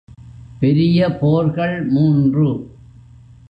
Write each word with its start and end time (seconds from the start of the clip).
பெரிய 0.59 1.17
போர்கள் 1.17 1.85
மூன்று. 1.85 2.69